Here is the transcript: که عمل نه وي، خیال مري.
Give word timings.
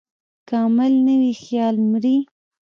که 0.47 0.55
عمل 0.65 0.93
نه 1.05 1.15
وي، 1.19 1.31
خیال 1.43 1.75
مري. 1.89 2.17